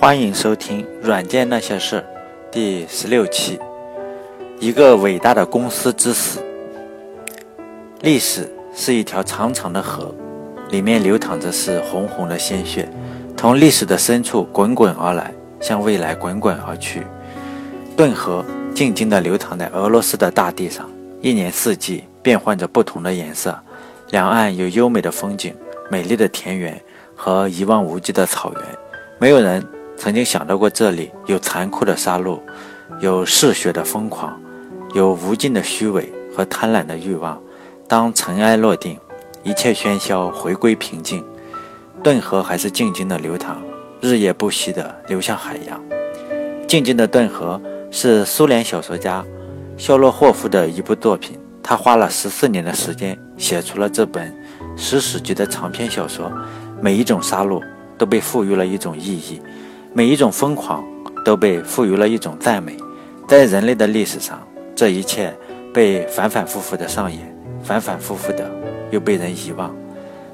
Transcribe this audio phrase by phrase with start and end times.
[0.00, 1.96] 欢迎收听《软件那些事》
[2.52, 3.58] 第十六期。
[4.60, 6.40] 一个伟大的公司之死。
[8.02, 10.14] 历史是一条长长的河，
[10.70, 12.88] 里面流淌着是红红的鲜血，
[13.36, 17.02] 从历史的深处滚滚而来，向未来滚滚而去。
[17.96, 20.88] 顿河静静地流淌在俄罗斯的大地上，
[21.20, 23.58] 一年四季变换着不同的颜色。
[24.10, 25.52] 两岸有优美的风景、
[25.90, 26.80] 美丽的田园
[27.16, 28.62] 和一望无际的草原。
[29.18, 29.60] 没有人。
[29.98, 32.38] 曾经想到过，这里有残酷的杀戮，
[33.00, 34.40] 有嗜血的疯狂，
[34.94, 37.38] 有无尽的虚伪和贪婪的欲望。
[37.88, 38.96] 当尘埃落定，
[39.42, 41.24] 一切喧嚣回归平静，
[42.00, 43.60] 顿河还是静静的流淌，
[44.00, 45.82] 日夜不息地流向海洋。
[46.68, 49.24] 静静的顿河是苏联小说家
[49.76, 54.32] 肖洛霍夫的一部作品，他花了十四年的时间写出了这本
[54.76, 56.30] 史诗级的长篇小说。
[56.80, 57.60] 每一种杀戮
[57.98, 59.42] 都被赋予了一种意义。
[59.94, 60.84] 每一种疯狂
[61.24, 62.76] 都被赋予了一种赞美，
[63.26, 64.38] 在人类的历史上，
[64.76, 65.34] 这一切
[65.72, 68.48] 被反反复复的上演，反反复复的
[68.90, 69.74] 又被人遗忘。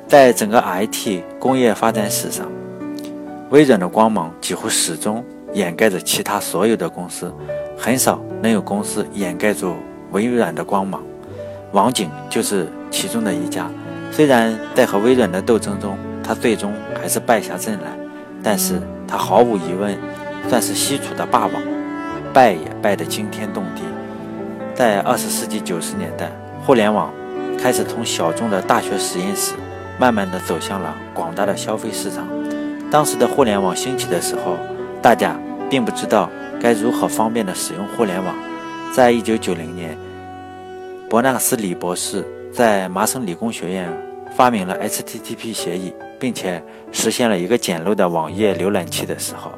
[0.09, 2.47] 在整个 IT 工业发展史上，
[3.51, 7.33] 微软的光芒几乎始终掩盖着其他所有的公司，
[7.79, 9.77] 很少能有公司掩盖住
[10.11, 11.01] 微软的光芒。
[11.73, 13.71] 网景就是其中的一家，
[14.11, 17.97] 虽然在和微软的斗争中，他最终还是败下阵来，
[18.43, 18.83] 但是。
[19.07, 19.97] 他毫无疑问
[20.49, 21.63] 算是西楚的霸王，
[22.33, 23.83] 败也败得惊天动地。
[24.75, 26.31] 在二十世纪九十年代，
[26.65, 27.13] 互联网
[27.59, 29.55] 开始从小众的大学实验室，
[29.99, 32.27] 慢慢的走向了广大的消费市场。
[32.91, 34.57] 当时的互联网兴起的时候，
[35.01, 35.37] 大家
[35.71, 36.29] 并不知道
[36.61, 38.35] 该如何方便的使用互联网。
[38.93, 39.97] 在一九九零年，
[41.09, 43.89] 伯纳斯李博士在麻省理工学院
[44.37, 45.93] 发明了 HTTP 协议。
[46.19, 49.51] 并且实现了一个简陋的网页浏览器的时候，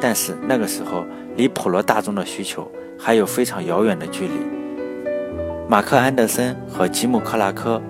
[0.00, 1.04] 但是那个时候
[1.36, 4.34] 离普罗大众的需求还有非常遥远的距离。
[5.68, 7.80] 马克·安德森和吉姆·克拉克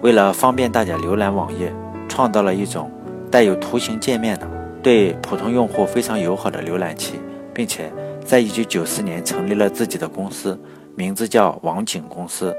[0.00, 1.72] 为了方便大家浏览网页，
[2.08, 2.90] 创造了一种
[3.30, 4.48] 带有图形界面的、
[4.82, 7.20] 对普通用户非常友好的浏览器，
[7.54, 7.92] 并且
[8.24, 10.60] 在1994年成立了自己的公司，
[10.96, 12.52] 名字叫网景公司。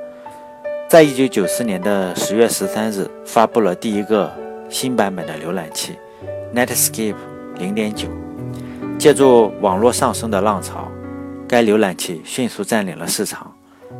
[0.93, 4.31] 在1994年的10月13日，发布了第一个。
[4.69, 5.93] 新版本的浏览器
[6.53, 7.15] Netscape
[7.57, 8.07] 0.9，
[8.99, 10.87] 借助网络上升的浪潮，
[11.47, 13.51] 该浏览器迅速占领了市场。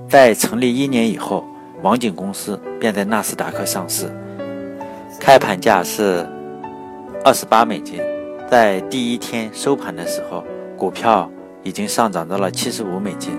[0.08, 1.44] 在成立一年以后，
[1.82, 4.06] 网景公司便在纳斯达克上市，
[5.20, 6.28] 开盘价是
[7.24, 8.00] 二十八美金。
[8.48, 10.44] 在第一天收盘的时候，
[10.78, 11.30] 股票
[11.64, 13.32] 已经上涨到了七十五美金。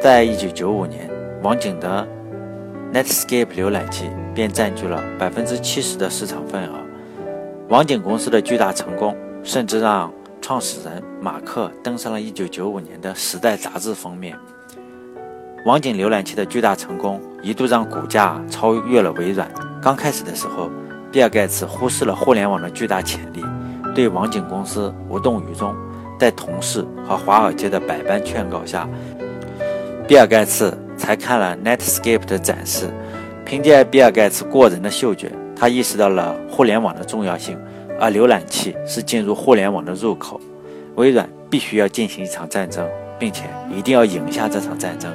[0.00, 1.10] 在一九九五年，
[1.42, 2.06] 网景的
[2.92, 4.10] Netscape 浏览器。
[4.38, 6.74] 便占据了百分之七十的市场份额。
[7.70, 14.38] 网景公司的巨大成功，甚至让创始人马克登上了一九九五年的《时代》杂志封面。
[15.64, 19.50] 网景浏览器的巨大成功，一度让股价超越了微软。
[19.82, 20.70] 刚开始的时候，
[21.10, 23.44] 比尔盖茨忽视了互联网的巨大潜力，
[23.92, 25.74] 对网景公司无动于衷。
[26.16, 28.88] 在同事和华尔街的百般劝告下，
[30.06, 30.72] 比尔盖茨
[31.08, 32.90] 才看了 Netscape 的展示。
[33.42, 37.56] 凭借比尔盖茨过人的嗅觉，他意识到了互联网的重要性，
[37.98, 40.38] 而浏览器是进入互联网的入口。
[40.96, 42.86] 微软必须要进行一场战争，
[43.18, 45.10] 并且一定要赢下这场战争。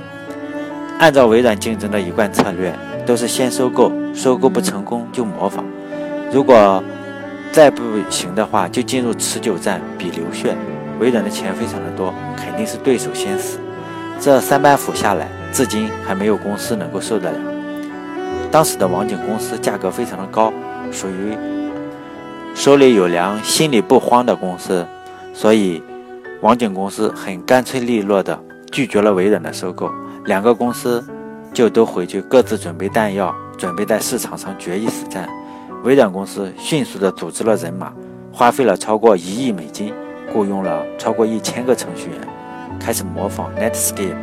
[0.98, 2.74] 按照微软竞争的一贯策略，
[3.06, 5.64] 都是先收购，收购不成功就模仿，
[6.32, 6.84] 如果
[7.52, 10.56] 再不行的话，就进入持久战，比流血。
[11.00, 13.60] 微软的钱非常的多，肯定是对手先死。
[14.20, 17.38] 这三板斧下来，至今还没有公司能够受得了。
[18.52, 20.54] 当时的网景公司价格非常的高，
[20.92, 21.38] 属于
[22.56, 24.86] 手里有粮、心里不慌的公司，
[25.34, 25.82] 所以
[26.42, 28.40] 网景公司很干脆利落的
[28.72, 29.92] 拒绝了微软的收购，
[30.26, 31.04] 两个公司
[31.54, 35.28] 就都回去各自准备弹药，准备在市场上决一死战。
[35.84, 37.92] 微软公司迅速的组织了人马，
[38.32, 39.94] 花费了超过一亿美金，
[40.32, 42.20] 雇佣了超过一千个程序员，
[42.84, 44.14] 开始模仿 Netscape。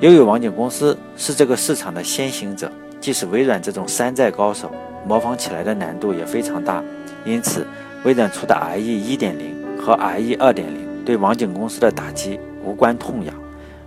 [0.00, 2.70] 由于网景公司是这个市场的先行者。
[3.00, 4.72] 即使微软这种山寨高手，
[5.06, 6.82] 模仿起来的难度也非常大。
[7.24, 7.66] 因此，
[8.02, 13.34] 微软出的 IE 1.0和 IE 2.0对网景公司的打击无关痛痒。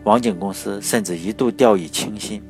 [0.03, 2.41] 网景公司甚至一度掉以轻心。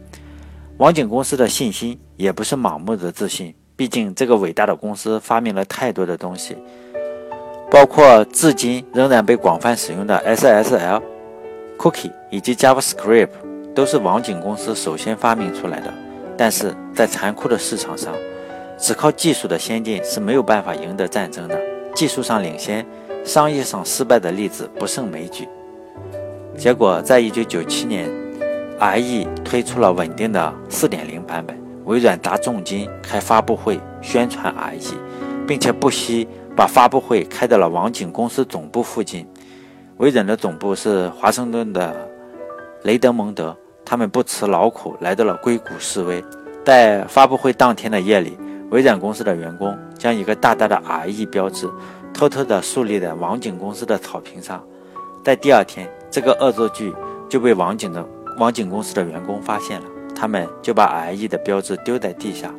[0.77, 6.57] 网景公司的信心也不是盲目的自信，毕竟这个伟大的公司发明了太多的东西，
[7.77, 10.99] 包括至今仍然被广泛使用的 SSL、
[11.77, 13.29] Cookie 以及 JavaScript，
[13.75, 15.93] 都是网景公司首先发明出来的。
[16.35, 18.15] 但是在残酷的市场上，
[18.79, 21.55] 只靠技术的先进是没有办法赢得战争的。
[21.93, 22.83] 技术上领先，
[23.23, 25.47] 商业上失败的例子不胜枚举。
[26.57, 28.09] 结果，在一九九七年
[28.79, 34.95] ，IE 推出了稳定的四点零版本，微软砸重金开发布会宣传 IE，
[35.47, 36.27] 并且不惜
[36.57, 39.27] 把发布会开到了网景公司总部附近。
[39.97, 41.95] 微软的总部是华盛顿的
[42.81, 43.55] 雷德蒙德，
[43.85, 46.23] 他们不辞劳苦来到了硅谷示威。
[46.65, 48.35] 在发布会当天的夜里，
[48.71, 50.75] 微软公司的员工将一个大大的
[51.05, 51.69] IE 标志
[52.11, 54.63] 偷偷地树立在网景公司的草坪上。
[55.23, 56.91] 在第二天，这个恶作剧
[57.29, 58.03] 就被网景的
[58.39, 62.51] 网景公司的员工发现了，他们就把 IE 的标志丢在地下，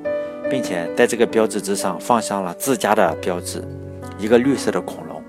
[0.49, 3.63] 并且在这个标志之上放上了自家的标志，
[4.19, 5.23] 一个绿色的恐龙。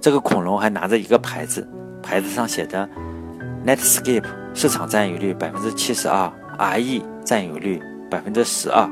[0.00, 1.66] 这个恐龙还拿着一个牌子，
[2.02, 2.88] 牌子上写着
[3.66, 7.80] “Netscape 市场占有率百分之七十二，IE 占有率”。
[8.10, 8.90] 百分之十二。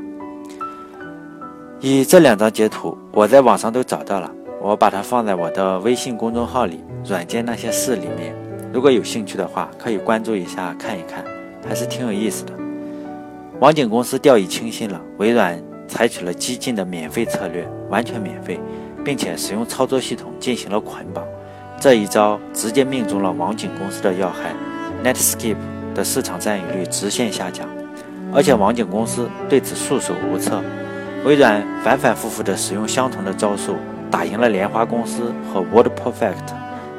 [1.80, 4.30] 以这两张截图，我在网上都找到了，
[4.62, 8.32] 我把它放在我的微信公众号里“软件那些事”里面。
[8.72, 11.24] 如果有兴趣的话，可以关注一下看一看，
[11.66, 12.52] 还是挺有意思的。
[13.58, 18.60] 网景公司掉以轻心了，微软采取了激进的免费策略，完全免费，
[19.08, 21.24] 并且使用操作系统进行了捆绑。
[21.80, 24.52] 这一招直接命中了网景公司的要害
[25.02, 25.56] ，Netscape
[25.94, 27.66] 的市场占有率直线下降。
[28.34, 30.62] 而且网景公司对此束手无策，
[31.24, 33.76] 微软反反复复地使用相同的招数，
[34.10, 36.34] 打赢了莲花公司和 WordPerfect。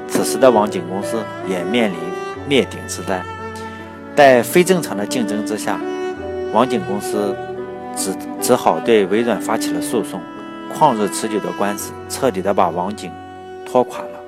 [0.07, 1.17] 此时的网景公司
[1.47, 1.97] 也面临
[2.47, 3.21] 灭顶之灾，
[4.15, 5.79] 在非正常的竞争之下，
[6.53, 7.35] 网景公司
[7.95, 8.11] 只
[8.41, 10.19] 只好对微软发起了诉讼。
[10.73, 13.11] 旷日持久的官司彻底地把网景
[13.65, 14.19] 拖垮了。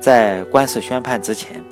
[0.00, 1.62] 在官司宣判之前，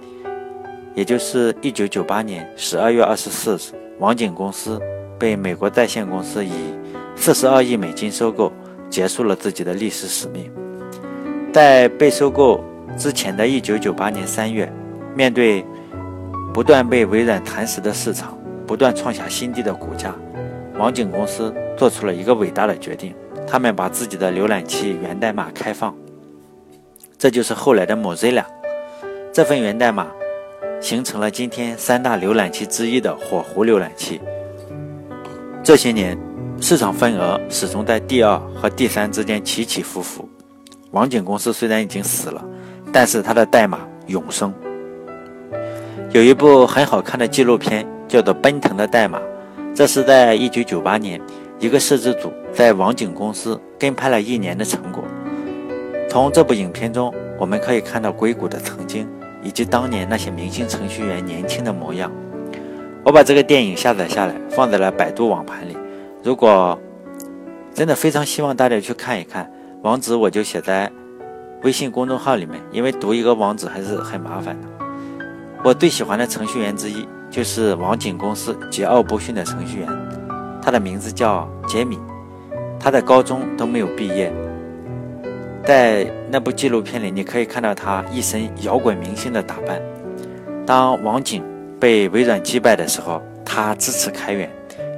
[0.94, 3.74] 也就是1998年12月24日。
[3.98, 4.80] 网景公司
[5.18, 6.52] 被美国在线公司以
[7.16, 8.52] 四十二亿美金收购，
[8.88, 10.48] 结束了自己的历史使命。
[11.52, 12.62] 在被收购
[12.96, 14.72] 之前的一九九八年三月，
[15.16, 15.64] 面对
[16.54, 20.14] 不断被微软蚕食的市场，不断创下新低的股价，
[20.78, 23.14] 网景公司做出了一个伟大的决定：
[23.50, 25.94] 他们把自己的浏览器源代码开放，
[27.16, 28.44] 这就是后来的 Mozilla。
[29.32, 30.06] 这份源代码。
[30.80, 34.20] 形成了今天三大浏览器之一的火狐浏览器。
[35.60, 36.16] 这些年，
[36.60, 40.28] 市场份额始终在第二和第三之间起起伏伏。
[40.92, 42.44] 网景公司虽然已经死了，
[42.92, 44.54] 但是它的代码永生。
[46.12, 49.18] 有一部很好看的纪录片，叫做《奔腾的代码》。
[49.74, 51.20] 这是在1998年，
[51.58, 55.04] 一个摄制组在网景公司跟拍了一年的成果。
[56.08, 59.08] 从这部影片中，我们可以看到硅谷的曾经。
[59.40, 62.10] 以及当年那些明星程序员年轻的模样，
[63.04, 65.76] 我把这个电影下载下来，放在了百度网盘里。
[66.24, 66.76] 如果
[67.72, 69.48] 真的非常希望大家去看一看，
[69.82, 70.90] 网址我就写在
[71.62, 74.68] 微信公众号里面，因为读一个网址还是很麻烦的。
[75.62, 79.88] 我最喜欢的程序员之一就是网景公司桀骜不驯的程序员，
[80.68, 81.98] 他的名字叫杰米，
[82.78, 84.30] 他在高中都没有毕业。
[85.64, 89.80] 在那部纪录片里，你可以看到他一身摇滚明星的打扮。
[90.66, 91.42] 当网景
[91.80, 94.50] 被微软击败的时候，他支持开源，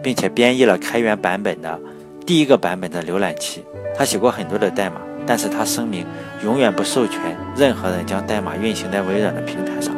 [0.02, 1.78] 并且编译了开源版本的
[2.26, 3.64] 第一个版本的浏览器。
[3.96, 6.04] 他写过很多的代码，但是他声明
[6.42, 9.94] 永远不授权任何人将代码运行在微软的平台上。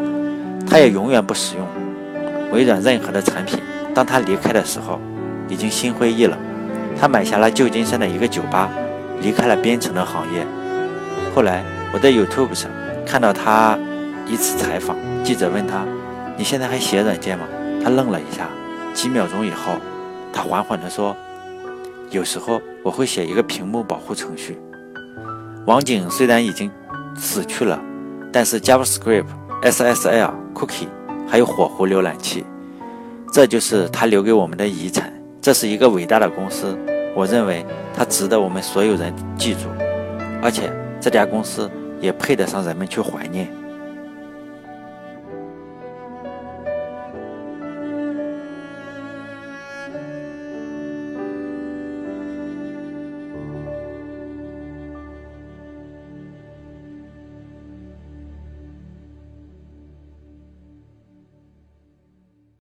[0.69, 1.67] 他也永远不使用
[2.53, 3.59] 微软任何的产品。
[3.95, 5.01] 当他离开的时候，
[5.53, 6.39] 已经心灰意冷。
[6.99, 8.71] 他买下了旧金山的一个酒吧，
[9.21, 10.47] 离开了编程的行业。
[11.35, 12.71] 后来我在 YouTube 上
[13.05, 13.79] 看到他
[14.27, 15.85] 一次采访，记者问他
[16.39, 17.45] ：“你现在还写软件吗？”
[17.85, 18.49] 他愣了一下，
[18.95, 19.75] 几秒钟以后，
[20.33, 21.15] 他缓缓地说
[22.11, 24.59] ：“有时候我会写一个屏幕保护程序。”
[25.67, 26.71] 网景虽然已经
[27.17, 27.81] 死去了，
[28.33, 29.27] 但是 JavaScript、
[29.63, 30.89] SSL、Cookie
[31.29, 32.45] 还有火狐浏览器，
[33.33, 35.12] 这就是他留给我们的遗产。
[35.43, 36.79] 这是一个伟大的公司，
[37.15, 39.69] 我认为它值得我们所有人记住，
[40.41, 40.73] 而且。
[41.03, 41.69] 这家公司
[42.01, 43.49] 也配得上人们去怀念。